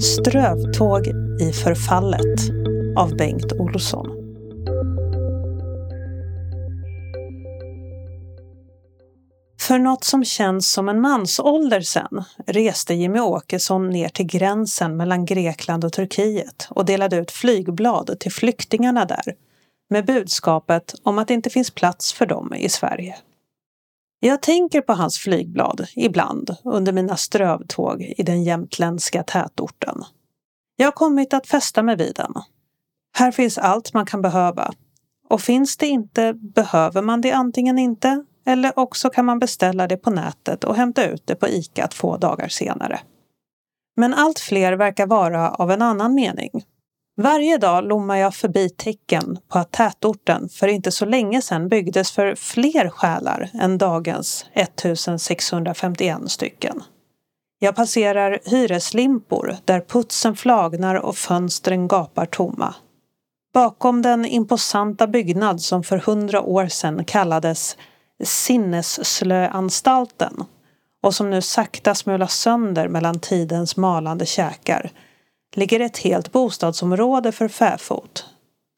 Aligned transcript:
Strövtåg 0.00 1.06
i 1.40 1.52
förfallet 1.52 2.40
av 2.96 3.16
Bengt 3.16 3.52
Olsson. 3.52 4.06
För 9.60 9.78
något 9.78 10.04
som 10.04 10.24
känns 10.24 10.72
som 10.72 10.88
en 10.88 11.00
mansålder 11.00 11.80
sen 11.80 12.24
reste 12.46 12.94
Jimmy 12.94 13.20
Åkesson 13.20 13.90
ner 13.90 14.08
till 14.08 14.26
gränsen 14.26 14.96
mellan 14.96 15.24
Grekland 15.24 15.84
och 15.84 15.92
Turkiet 15.92 16.68
och 16.70 16.84
delade 16.84 17.16
ut 17.16 17.30
flygblad 17.30 18.16
till 18.20 18.32
flyktingarna 18.32 19.04
där 19.04 19.34
med 19.90 20.06
budskapet 20.06 20.94
om 21.02 21.18
att 21.18 21.28
det 21.28 21.34
inte 21.34 21.50
finns 21.50 21.70
plats 21.70 22.12
för 22.12 22.26
dem 22.26 22.54
i 22.54 22.68
Sverige. 22.68 23.16
Jag 24.20 24.42
tänker 24.42 24.80
på 24.80 24.92
hans 24.92 25.18
flygblad 25.18 25.86
ibland 25.96 26.56
under 26.64 26.92
mina 26.92 27.16
strövtåg 27.16 28.02
i 28.02 28.22
den 28.22 28.44
jämtländska 28.44 29.22
tätorten. 29.22 30.04
Jag 30.76 30.86
har 30.86 30.92
kommit 30.92 31.34
att 31.34 31.46
fästa 31.46 31.82
mig 31.82 31.96
vid 31.96 32.14
den. 32.16 32.32
Här 33.16 33.32
finns 33.32 33.58
allt 33.58 33.94
man 33.94 34.06
kan 34.06 34.22
behöva. 34.22 34.72
Och 35.28 35.40
finns 35.40 35.76
det 35.76 35.86
inte 35.86 36.34
behöver 36.34 37.02
man 37.02 37.20
det 37.20 37.32
antingen 37.32 37.78
inte 37.78 38.24
eller 38.46 38.78
också 38.78 39.10
kan 39.10 39.24
man 39.24 39.38
beställa 39.38 39.86
det 39.86 39.96
på 39.96 40.10
nätet 40.10 40.64
och 40.64 40.76
hämta 40.76 41.06
ut 41.06 41.26
det 41.26 41.34
på 41.34 41.48
ICA 41.48 41.88
två 41.88 42.16
dagar 42.16 42.48
senare. 42.48 43.00
Men 43.96 44.14
allt 44.14 44.38
fler 44.38 44.72
verkar 44.72 45.06
vara 45.06 45.50
av 45.50 45.70
en 45.70 45.82
annan 45.82 46.14
mening. 46.14 46.50
Varje 47.18 47.58
dag 47.58 47.84
lommar 47.84 48.16
jag 48.16 48.34
förbi 48.34 48.70
tecken 48.70 49.38
på 49.48 49.58
att 49.58 49.72
tätorten 49.72 50.48
för 50.48 50.68
inte 50.68 50.92
så 50.92 51.04
länge 51.04 51.42
sedan 51.42 51.68
byggdes 51.68 52.12
för 52.12 52.34
fler 52.34 52.88
själar 52.88 53.50
än 53.54 53.78
dagens 53.78 54.46
1651 54.52 56.18
stycken. 56.26 56.82
Jag 57.58 57.76
passerar 57.76 58.38
hyreslimpor 58.44 59.56
där 59.64 59.80
putsen 59.80 60.36
flagnar 60.36 60.94
och 60.94 61.16
fönstren 61.16 61.88
gapar 61.88 62.26
tomma. 62.26 62.74
Bakom 63.54 64.02
den 64.02 64.24
imposanta 64.24 65.06
byggnad 65.06 65.60
som 65.60 65.82
för 65.82 65.98
hundra 65.98 66.42
år 66.42 66.66
sedan 66.66 67.04
kallades 67.04 67.76
Sinnesslöanstalten 68.24 70.44
och 71.02 71.14
som 71.14 71.30
nu 71.30 71.42
sakta 71.42 71.94
smulas 71.94 72.34
sönder 72.34 72.88
mellan 72.88 73.20
tidens 73.20 73.76
malande 73.76 74.26
käkar 74.26 74.90
ligger 75.56 75.80
ett 75.80 75.98
helt 75.98 76.32
bostadsområde 76.32 77.32
för 77.32 77.48
fäfot. 77.48 78.24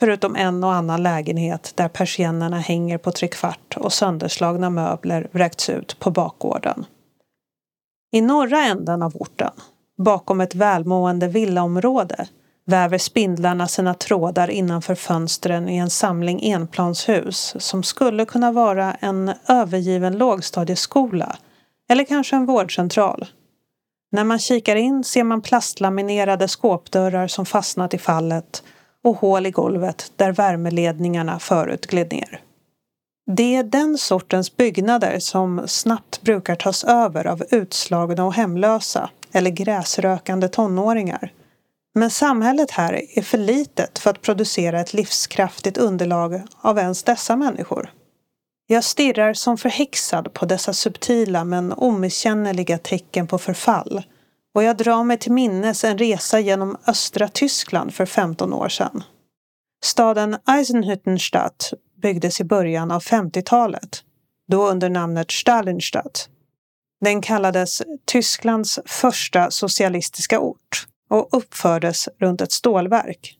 Förutom 0.00 0.36
en 0.36 0.64
och 0.64 0.72
annan 0.72 1.02
lägenhet 1.02 1.72
där 1.74 1.88
persiennerna 1.88 2.58
hänger 2.58 2.98
på 2.98 3.12
trekvart 3.12 3.76
och 3.76 3.92
sönderslagna 3.92 4.70
möbler 4.70 5.28
vräkts 5.32 5.68
ut 5.68 5.98
på 5.98 6.10
bakgården. 6.10 6.84
I 8.12 8.20
norra 8.20 8.64
änden 8.64 9.02
av 9.02 9.16
orten, 9.16 9.52
bakom 9.98 10.40
ett 10.40 10.54
välmående 10.54 11.28
villaområde, 11.28 12.26
väver 12.64 12.98
spindlarna 12.98 13.68
sina 13.68 13.94
trådar 13.94 14.50
innanför 14.50 14.94
fönstren 14.94 15.68
i 15.68 15.76
en 15.76 15.90
samling 15.90 16.52
enplanshus 16.52 17.54
som 17.58 17.82
skulle 17.82 18.24
kunna 18.24 18.52
vara 18.52 18.94
en 18.94 19.32
övergiven 19.48 20.18
lågstadieskola 20.18 21.36
eller 21.88 22.04
kanske 22.04 22.36
en 22.36 22.46
vårdcentral. 22.46 23.26
När 24.12 24.24
man 24.24 24.38
kikar 24.38 24.76
in 24.76 25.04
ser 25.04 25.24
man 25.24 25.42
plastlaminerade 25.42 26.48
skåpdörrar 26.48 27.28
som 27.28 27.46
fastnat 27.46 27.94
i 27.94 27.98
fallet 27.98 28.62
och 29.04 29.16
hål 29.16 29.46
i 29.46 29.50
golvet 29.50 30.12
där 30.16 30.32
värmeledningarna 30.32 31.38
förut 31.38 31.86
gled 31.86 32.12
ner. 32.12 32.40
Det 33.26 33.56
är 33.56 33.62
den 33.62 33.98
sortens 33.98 34.56
byggnader 34.56 35.18
som 35.18 35.62
snabbt 35.66 36.22
brukar 36.22 36.54
tas 36.54 36.84
över 36.84 37.26
av 37.26 37.42
utslagna 37.50 38.24
och 38.24 38.34
hemlösa 38.34 39.10
eller 39.32 39.50
gräsrökande 39.50 40.48
tonåringar. 40.48 41.32
Men 41.94 42.10
samhället 42.10 42.70
här 42.70 43.18
är 43.18 43.22
för 43.22 43.38
litet 43.38 43.98
för 43.98 44.10
att 44.10 44.22
producera 44.22 44.80
ett 44.80 44.94
livskraftigt 44.94 45.78
underlag 45.78 46.42
av 46.60 46.78
ens 46.78 47.02
dessa 47.02 47.36
människor. 47.36 47.90
Jag 48.72 48.84
stirrar 48.84 49.34
som 49.34 49.58
förhäxad 49.58 50.32
på 50.32 50.46
dessa 50.46 50.72
subtila 50.72 51.44
men 51.44 51.72
omisskännliga 51.72 52.78
tecken 52.78 53.26
på 53.26 53.38
förfall 53.38 54.02
och 54.54 54.62
jag 54.62 54.76
drar 54.76 55.04
mig 55.04 55.18
till 55.18 55.32
minnes 55.32 55.84
en 55.84 55.98
resa 55.98 56.40
genom 56.40 56.76
östra 56.86 57.28
Tyskland 57.28 57.94
för 57.94 58.06
15 58.06 58.52
år 58.52 58.68
sedan. 58.68 59.04
Staden 59.84 60.36
Eisenhüttenstadt 60.46 61.72
byggdes 62.02 62.40
i 62.40 62.44
början 62.44 62.90
av 62.90 63.02
50-talet, 63.02 64.02
då 64.48 64.68
under 64.68 64.88
namnet 64.88 65.30
Stalinstadt. 65.30 66.28
Den 67.00 67.22
kallades 67.22 67.82
Tysklands 68.06 68.78
första 68.86 69.50
socialistiska 69.50 70.40
ort 70.40 70.86
och 71.10 71.28
uppfördes 71.32 72.08
runt 72.18 72.40
ett 72.40 72.52
stålverk. 72.52 73.36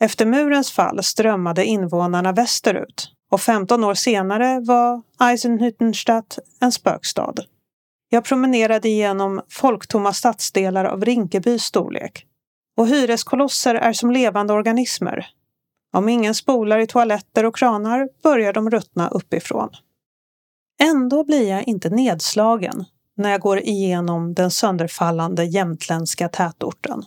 Efter 0.00 0.26
murens 0.26 0.72
fall 0.72 1.02
strömmade 1.02 1.64
invånarna 1.64 2.32
västerut 2.32 3.15
och 3.30 3.40
15 3.40 3.84
år 3.84 3.94
senare 3.94 4.60
var 4.60 5.02
Eisenhüttenstadt 5.18 6.38
en 6.60 6.72
spökstad. 6.72 7.34
Jag 8.08 8.24
promenerade 8.24 8.88
igenom 8.88 9.40
folktomma 9.48 10.12
stadsdelar 10.12 10.84
av 10.84 11.04
Rinkebys 11.04 11.62
storlek. 11.62 12.26
Och 12.76 12.86
hyreskolosser 12.86 13.74
är 13.74 13.92
som 13.92 14.10
levande 14.10 14.52
organismer. 14.52 15.26
Om 15.92 16.08
ingen 16.08 16.34
spolar 16.34 16.78
i 16.78 16.86
toaletter 16.86 17.44
och 17.44 17.56
kranar 17.56 18.08
börjar 18.22 18.52
de 18.52 18.70
ruttna 18.70 19.08
uppifrån. 19.08 19.68
Ändå 20.82 21.24
blir 21.24 21.50
jag 21.50 21.68
inte 21.68 21.90
nedslagen 21.90 22.84
när 23.16 23.30
jag 23.30 23.40
går 23.40 23.58
igenom 23.58 24.34
den 24.34 24.50
sönderfallande 24.50 25.44
jämtländska 25.44 26.28
tätorten. 26.28 27.04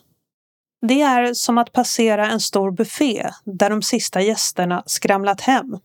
Det 0.87 1.01
är 1.01 1.33
som 1.33 1.57
att 1.57 1.71
passera 1.71 2.29
en 2.29 2.39
stor 2.39 2.71
buffé 2.71 3.29
där 3.45 3.69
de 3.69 3.81
sista 3.81 4.21
gästerna 4.21 4.83
skramlat 4.85 5.41
hem. 5.41 5.77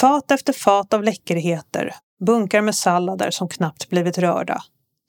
Fat 0.00 0.30
efter 0.30 0.52
fat 0.52 0.94
av 0.94 1.02
läckerheter, 1.02 1.94
bunkar 2.26 2.62
med 2.62 2.74
sallader 2.74 3.30
som 3.30 3.48
knappt 3.48 3.88
blivit 3.88 4.18
rörda. 4.18 4.62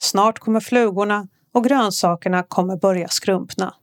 Snart 0.04 0.40
kommer 0.40 0.60
flugorna 0.60 1.28
och 1.54 1.64
grönsakerna 1.64 2.44
kommer 2.44 2.78
börja 2.78 3.08
skrumpna. 3.08 3.76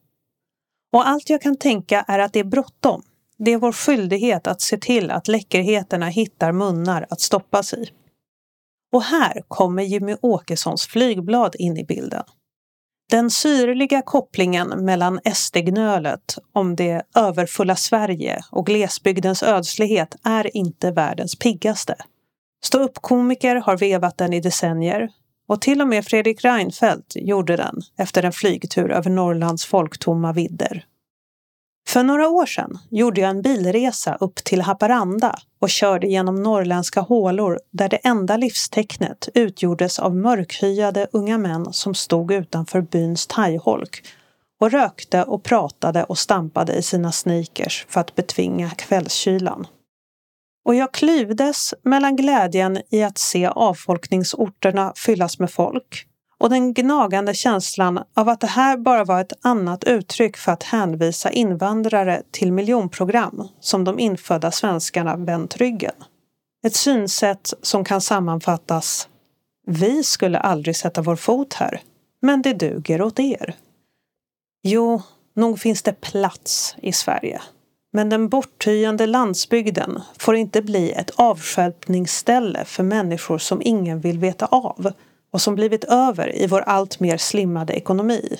Och 0.93 1.09
allt 1.09 1.31
jag 1.31 1.43
kan 1.43 1.57
tänka 1.57 2.05
är 2.09 2.19
att 2.19 2.33
det 2.33 2.41
är 2.41 2.45
bråttom. 2.45 3.03
Det 3.39 3.51
är 3.51 3.59
vår 3.59 3.73
skyldighet 3.73 4.47
att 4.47 4.61
se 4.61 4.79
till 4.79 5.11
att 5.11 5.29
läckerheterna 5.29 6.07
hittar 6.07 6.53
munnar 6.53 7.07
att 7.11 7.21
stoppas 7.21 7.75
i. 7.75 7.91
Och 8.93 9.03
här 9.03 9.43
kommer 9.49 9.83
Jimmy 9.83 10.17
Åkessons 10.23 10.87
flygblad 10.87 11.57
in 11.59 11.77
i 11.77 11.85
bilden. 11.85 12.25
Den 13.11 13.31
syrliga 13.31 14.03
kopplingen 14.03 14.69
mellan 14.85 15.21
SD-gnölet 15.35 16.39
om 16.53 16.77
det 16.77 17.03
överfulla 17.15 17.77
Sverige 17.77 18.41
och 18.51 18.67
glesbygdens 18.67 19.43
ödslighet 19.43 20.17
är 20.25 20.57
inte 20.57 20.91
världens 20.91 21.37
piggaste. 21.39 21.95
Ståuppkomiker 22.65 23.57
har 23.57 23.77
vevat 23.77 24.19
den 24.19 24.33
i 24.33 24.41
decennier 24.41 25.09
och 25.49 25.61
till 25.61 25.81
och 25.81 25.89
med 25.89 26.05
Fredrik 26.05 26.45
Reinfeldt 26.45 27.13
gjorde 27.17 27.57
den 27.57 27.81
efter 27.99 28.23
en 28.23 28.33
flygtur 28.33 28.91
över 28.91 29.11
Norrlands 29.11 29.65
folktomma 29.65 30.33
vidder. 30.33 30.85
För 31.89 32.03
några 32.03 32.29
år 32.29 32.47
sedan 32.47 32.79
gjorde 32.91 33.21
jag 33.21 33.31
en 33.31 33.43
bilresa 33.43 34.17
upp 34.21 34.35
till 34.35 34.61
Haparanda 34.63 35.39
och 35.61 35.71
körde 35.71 36.07
genom 36.07 36.43
norrländska 36.43 37.01
hålor 37.01 37.61
där 37.71 37.89
det 37.89 37.97
enda 37.97 38.37
livstecknet 38.37 39.29
utgjordes 39.35 39.99
av 39.99 40.17
mörkhyade 40.17 41.07
unga 41.13 41.39
män 41.39 41.73
som 41.73 41.95
stod 41.95 42.33
utanför 42.33 42.81
byns 42.81 43.27
thaiholk 43.27 44.07
och 44.61 44.71
rökte 44.71 45.23
och 45.23 45.43
pratade 45.43 46.05
och 46.05 46.19
stampade 46.19 46.73
i 46.73 46.83
sina 46.83 47.13
sneakers 47.13 47.87
för 47.89 48.01
att 48.01 48.15
betvinga 48.15 48.71
kvällskylan. 48.71 49.67
Och 50.65 50.75
jag 50.75 50.95
klyvdes 50.95 51.75
mellan 51.83 52.17
glädjen 52.17 52.79
i 52.91 53.03
att 53.03 53.19
se 53.19 53.47
avfolkningsorterna 53.47 54.93
fyllas 54.97 55.39
med 55.39 55.51
folk 55.51 56.07
och 56.39 56.51
den 56.51 56.75
gnagande 56.75 57.35
känslan 57.35 58.01
av 58.15 58.29
att 58.29 58.41
det 58.41 58.47
här 58.47 58.77
bara 58.77 59.05
var 59.05 59.21
ett 59.21 59.33
annat 59.41 59.85
uttryck 59.85 60.37
för 60.37 60.53
att 60.53 60.63
hänvisa 60.63 61.31
invandrare 61.31 62.23
till 62.31 62.53
miljonprogram 62.53 63.49
som 63.61 63.85
de 63.85 63.99
infödda 63.99 64.51
svenskarna 64.51 65.17
vänt 65.17 65.57
ryggen. 65.57 65.95
Ett 66.67 66.75
synsätt 66.75 67.53
som 67.63 67.85
kan 67.85 68.01
sammanfattas 68.01 69.09
Vi 69.67 70.03
skulle 70.03 70.39
aldrig 70.39 70.77
sätta 70.77 71.03
vår 71.03 71.17
fot 71.17 71.55
här, 71.55 71.81
men 72.23 72.43
det 72.43 72.53
duger 72.53 73.03
åt 73.03 73.21
er. 73.21 73.55
Jo, 74.63 75.03
nog 75.37 75.61
finns 75.61 75.83
det 75.83 76.01
plats 76.01 76.77
i 76.83 76.93
Sverige. 76.93 77.41
Men 77.93 78.09
den 78.09 78.29
borttyande 78.29 79.07
landsbygden 79.07 80.03
får 80.19 80.37
inte 80.37 80.63
bli 80.63 80.93
ett 80.93 81.11
avstjälpningsställe 81.17 82.65
för 82.65 82.83
människor 82.83 83.39
som 83.39 83.63
ingen 83.65 84.01
vill 84.01 84.19
veta 84.19 84.47
av 84.47 84.93
och 85.31 85.41
som 85.41 85.55
blivit 85.55 85.85
över 85.85 86.43
i 86.43 86.47
vår 86.47 86.61
allt 86.61 87.01
mer 87.01 87.17
slimmade 87.17 87.73
ekonomi. 87.73 88.39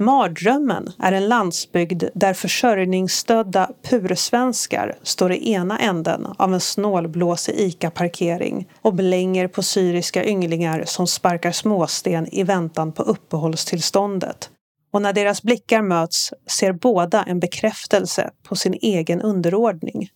Mardrömmen 0.00 0.92
är 0.98 1.12
en 1.12 1.28
landsbygd 1.28 2.04
där 2.14 2.34
försörjningsstödda 2.34 3.70
pursvenskar 3.82 4.98
står 5.02 5.32
i 5.32 5.52
ena 5.52 5.78
änden 5.78 6.26
av 6.38 6.54
en 6.54 6.60
snålblåsig 6.60 7.54
ICA-parkering 7.54 8.68
och 8.82 8.94
blänger 8.94 9.48
på 9.48 9.62
syriska 9.62 10.24
ynglingar 10.24 10.84
som 10.86 11.06
sparkar 11.06 11.52
småsten 11.52 12.34
i 12.34 12.42
väntan 12.42 12.92
på 12.92 13.02
uppehållstillståndet 13.02 14.50
och 14.90 15.02
när 15.02 15.12
deras 15.12 15.42
blickar 15.42 15.82
möts 15.82 16.32
ser 16.46 16.72
båda 16.72 17.22
en 17.22 17.40
bekräftelse 17.40 18.30
på 18.42 18.56
sin 18.56 18.74
egen 18.74 19.22
underordning. 19.22 20.08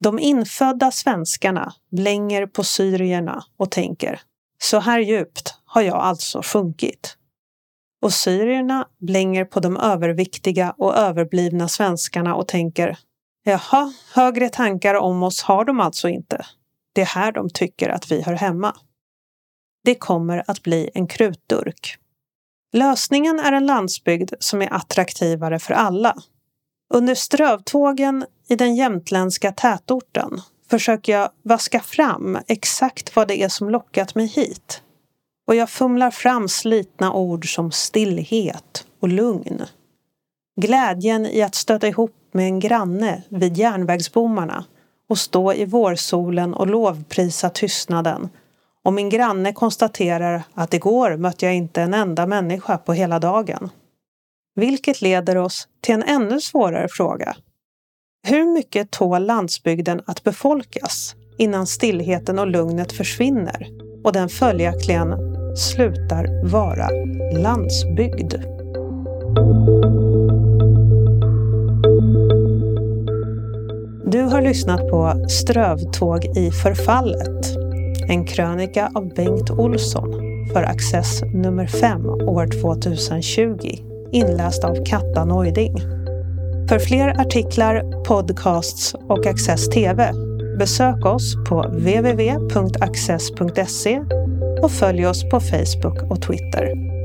De 0.00 0.18
infödda 0.18 0.90
svenskarna 0.90 1.72
blänger 1.90 2.46
på 2.46 2.64
syrierna 2.64 3.44
och 3.56 3.70
tänker 3.70 4.20
så 4.58 4.78
här 4.78 4.98
djupt 4.98 5.54
har 5.64 5.82
jag 5.82 5.96
alltså 5.96 6.42
sjunkit. 6.44 7.16
Och 8.02 8.12
syrierna 8.12 8.88
blänger 8.98 9.44
på 9.44 9.60
de 9.60 9.76
överviktiga 9.76 10.74
och 10.78 10.96
överblivna 10.96 11.68
svenskarna 11.68 12.34
och 12.34 12.48
tänker 12.48 12.98
Jaha, 13.48 13.92
högre 14.14 14.48
tankar 14.48 14.94
om 14.94 15.22
oss 15.22 15.42
har 15.42 15.64
de 15.64 15.80
alltså 15.80 16.08
inte. 16.08 16.46
Det 16.92 17.00
är 17.00 17.06
här 17.06 17.32
de 17.32 17.50
tycker 17.50 17.88
att 17.88 18.12
vi 18.12 18.22
hör 18.22 18.34
hemma. 18.34 18.76
Det 19.84 19.94
kommer 19.94 20.44
att 20.46 20.62
bli 20.62 20.90
en 20.94 21.06
krutdurk. 21.06 21.98
Lösningen 22.72 23.40
är 23.40 23.52
en 23.52 23.66
landsbygd 23.66 24.32
som 24.40 24.62
är 24.62 24.72
attraktivare 24.72 25.58
för 25.58 25.74
alla. 25.74 26.16
Under 26.94 27.14
strövtågen 27.14 28.26
i 28.48 28.56
den 28.56 28.76
jämtländska 28.76 29.52
tätorten 29.52 30.40
försöker 30.70 31.12
jag 31.12 31.30
vaska 31.42 31.80
fram 31.80 32.38
exakt 32.48 33.16
vad 33.16 33.28
det 33.28 33.42
är 33.42 33.48
som 33.48 33.70
lockat 33.70 34.14
mig 34.14 34.26
hit. 34.26 34.82
Och 35.46 35.54
jag 35.54 35.70
fumlar 35.70 36.10
fram 36.10 36.48
slitna 36.48 37.12
ord 37.12 37.54
som 37.54 37.72
stillhet 37.72 38.86
och 39.00 39.08
lugn. 39.08 39.62
Glädjen 40.60 41.26
i 41.26 41.42
att 41.42 41.54
stöta 41.54 41.88
ihop 41.88 42.14
med 42.32 42.46
en 42.46 42.60
granne 42.60 43.22
vid 43.28 43.56
järnvägsbommarna 43.56 44.64
och 45.08 45.18
stå 45.18 45.52
i 45.52 45.64
vårsolen 45.64 46.54
och 46.54 46.66
lovprisa 46.66 47.50
tystnaden. 47.50 48.28
Och 48.84 48.92
min 48.92 49.10
granne 49.10 49.52
konstaterar 49.52 50.42
att 50.54 50.74
igår 50.74 51.16
mötte 51.16 51.46
jag 51.46 51.54
inte 51.54 51.82
en 51.82 51.94
enda 51.94 52.26
människa 52.26 52.78
på 52.78 52.92
hela 52.92 53.18
dagen. 53.18 53.70
Vilket 54.54 55.02
leder 55.02 55.36
oss 55.36 55.68
till 55.80 55.94
en 55.94 56.02
ännu 56.02 56.40
svårare 56.40 56.88
fråga. 56.90 57.36
Hur 58.28 58.44
mycket 58.44 58.90
tål 58.90 59.26
landsbygden 59.26 60.00
att 60.06 60.24
befolkas 60.24 61.16
innan 61.36 61.66
stillheten 61.66 62.38
och 62.38 62.46
lugnet 62.46 62.92
försvinner 62.92 63.68
och 64.04 64.12
den 64.12 64.28
följaktligen 64.28 65.08
slutar 65.56 66.50
vara 66.50 66.88
landsbygd? 67.42 68.34
Du 74.06 74.22
har 74.22 74.42
lyssnat 74.42 74.90
på 74.90 75.26
Strövtåg 75.28 76.24
i 76.24 76.50
förfallet. 76.50 77.56
En 78.08 78.26
krönika 78.26 78.90
av 78.94 79.14
Bengt 79.14 79.50
Olsson 79.50 80.12
för 80.52 80.62
Access 80.62 81.22
nummer 81.22 81.66
5 81.66 82.06
år 82.06 82.46
2020. 82.62 83.56
Inläst 84.12 84.64
av 84.64 84.84
Katta 84.84 85.24
Neuding. 85.24 85.95
För 86.68 86.78
fler 86.78 87.20
artiklar, 87.20 88.04
podcasts 88.04 88.94
och 88.94 89.26
Access 89.26 89.68
TV 89.68 90.12
besök 90.58 91.06
oss 91.06 91.34
på 91.48 91.62
www.access.se 91.62 93.20
och 94.62 94.70
följ 94.70 95.06
oss 95.06 95.30
på 95.30 95.40
Facebook 95.40 96.10
och 96.10 96.22
Twitter. 96.22 96.95